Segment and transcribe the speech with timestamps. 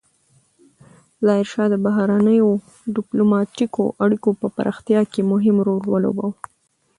[1.25, 2.49] ظاهرشاه د بهرنیو
[2.95, 6.37] ډیپلوماتیکو اړیکو په پراختیا کې مهم رول ولوباوه.